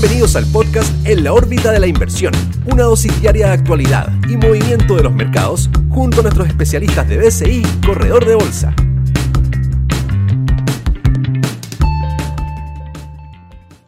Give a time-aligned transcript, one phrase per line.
[0.00, 2.32] Bienvenidos al podcast En la órbita de la inversión,
[2.66, 7.18] una dosis diaria de actualidad y movimiento de los mercados junto a nuestros especialistas de
[7.18, 8.76] BCI, Corredor de Bolsa.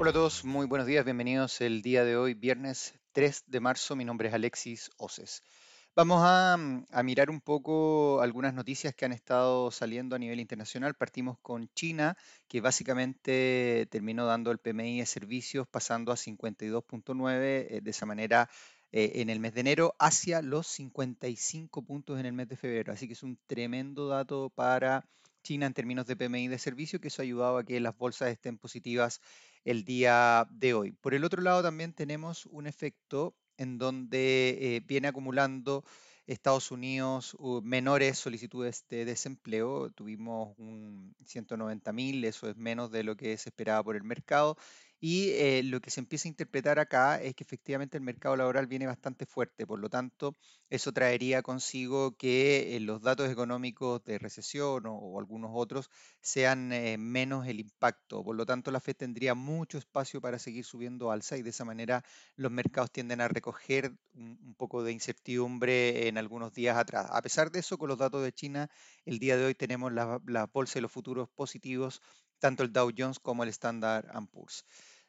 [0.00, 3.94] Hola a todos, muy buenos días, bienvenidos el día de hoy, viernes 3 de marzo.
[3.94, 5.44] Mi nombre es Alexis Oces.
[5.94, 10.40] Vamos a, mm, a, mirar un poco algunas noticias que han estado saliendo a nivel
[10.40, 10.94] internacional.
[10.94, 12.16] Partimos con China,
[12.48, 18.48] que básicamente terminó dando el PMI de servicios pasando a 52.9, eh, de esa manera
[18.90, 22.92] eh, en el mes de enero hacia los 55 puntos en el mes de febrero.
[22.94, 25.04] Así que es un tremendo dato para
[25.42, 28.30] China en términos de PMI de servicio, que eso ha ayudado a que las bolsas
[28.30, 29.20] estén positivas
[29.64, 30.92] el día de hoy.
[30.92, 35.84] Por el otro lado, también tenemos un efecto en donde eh, viene acumulando
[36.26, 39.90] Estados Unidos menores solicitudes de desempleo.
[39.90, 44.56] Tuvimos un 190 mil, eso es menos de lo que se esperaba por el mercado.
[45.04, 48.68] Y eh, lo que se empieza a interpretar acá es que efectivamente el mercado laboral
[48.68, 50.36] viene bastante fuerte, por lo tanto,
[50.70, 56.98] eso traería consigo que eh, los datos económicos de recesión o, algunos otros sean eh,
[56.98, 58.22] menos el impacto.
[58.22, 61.64] Por lo tanto, la Fed tendría mucho espacio para seguir subiendo alza y de esa
[61.64, 62.04] manera
[62.36, 67.08] los mercados tienden a recoger un, poco de incertidumbre en algunos días atrás.
[67.10, 68.70] A pesar de eso, con los datos de China,
[69.04, 72.00] el día de hoy tenemos la, la bolsa y los futuros positivos,
[72.38, 74.64] tanto el Dow Jones como el Standard Poor's.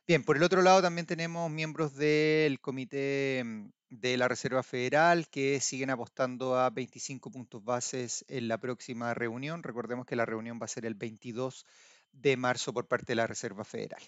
[0.05, 5.29] Bien, por el otro lado también tenemos miembros del comité mm, de la Reserva Federal
[5.29, 9.63] que siguen apostando a 25 puntos bases en la próxima reunión.
[9.63, 11.65] Recordemos que la reunión va a ser el 22
[12.11, 14.01] de marzo por parte de la Reserva Federal.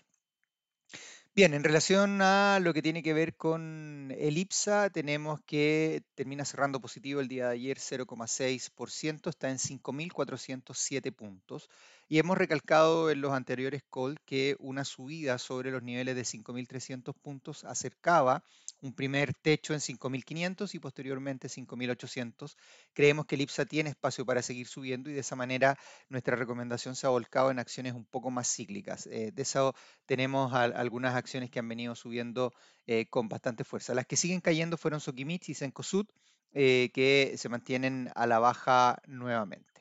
[1.33, 6.45] Bien, en relación a lo que tiene que ver con el IPSA, tenemos que termina
[6.45, 11.69] cerrando positivo el día de ayer 0,6%, está en 5.407 puntos.
[12.07, 17.13] Y hemos recalcado en los anteriores calls que una subida sobre los niveles de 5.300
[17.19, 18.43] puntos acercaba
[18.81, 22.55] un primer techo en 5.500 y posteriormente 5.800.
[22.93, 25.77] Creemos que el IPSA tiene espacio para seguir subiendo y de esa manera
[26.09, 29.07] nuestra recomendación se ha volcado en acciones un poco más cíclicas.
[29.07, 29.73] Eh, de eso
[30.05, 32.53] tenemos algunas acciones que han venido subiendo
[32.85, 33.95] eh, con bastante fuerza.
[33.95, 36.05] Las que siguen cayendo fueron Sokimich y Sencosud,
[36.53, 39.74] eh, que se mantienen a la baja nuevamente.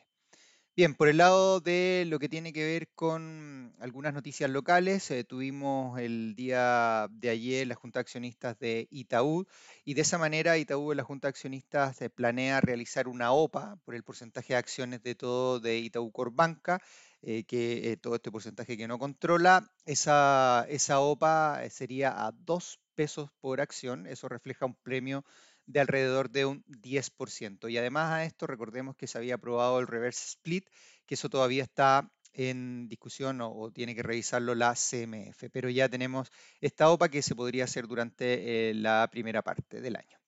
[0.77, 5.23] Bien, por el lado de lo que tiene que ver con algunas noticias locales, eh,
[5.23, 9.47] tuvimos el día de ayer la Junta de Accionistas de Itaú
[9.85, 13.77] y de esa manera Itaú en la Junta de Accionistas eh, planea realizar una OPA
[13.85, 16.81] por el porcentaje de acciones de todo de Itaú Corbanca,
[17.23, 19.71] eh, que todo este porcentaje que no controla.
[19.87, 25.25] Esa, esa OPA sería a dos pesos por acción, eso refleja un premio
[25.67, 27.71] de alrededor de un 10%.
[27.71, 30.69] Y además a esto recordemos que se había aprobado el reverse split,
[31.07, 36.31] que eso todavía está en discusión o, tiene que revisarlo la CMF, pero ya tenemos
[36.61, 40.19] esta OPA que se podría hacer durante eh, la primera parte del año.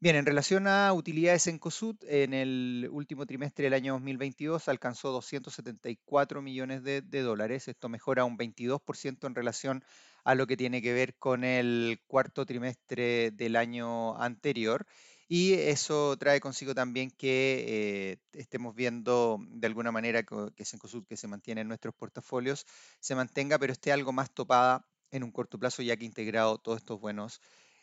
[0.00, 5.12] Bien, en relación a utilidades en COSUD, en el último trimestre del año 2022 alcanzó
[5.12, 7.68] 274 millones de, de dólares.
[7.68, 9.84] Esto mejora un 22% en relación
[10.24, 14.86] a lo que tiene que ver con el cuarto trimestre del año anterior.
[15.28, 21.16] Y eso trae consigo también que eh, estemos viendo de alguna manera que Sencosud, que
[21.16, 22.66] se mantiene en nuestros portafolios,
[23.00, 26.78] se mantenga, pero esté algo más topada en un corto plazo, ya que integrado todos
[26.78, 27.40] estos buenos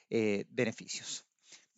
[0.09, 1.30] eh, beneficios.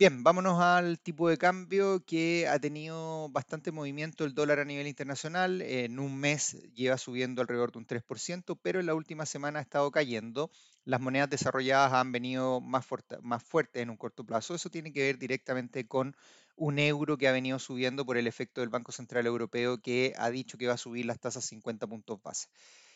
[0.04, 4.86] Bien, vámonos al tipo de cambio que ha tenido bastante movimiento el dólar a nivel
[4.86, 5.62] internacional.
[5.62, 9.62] En un mes lleva subiendo alrededor de un 3%, pero en la última semana ha
[9.62, 10.52] estado cayendo.
[10.84, 14.54] Las monedas desarrolladas han venido más, fuertes en un corto plazo.
[14.54, 16.18] Eso tiene que ver directamente con
[16.58, 20.30] un euro que ha venido subiendo por el efecto del Banco Central Europeo que ha
[20.30, 22.50] dicho que va a subir las tasas 50 puntos base.